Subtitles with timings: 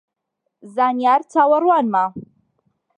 [0.75, 2.05] زانیار چاوەڕوانمە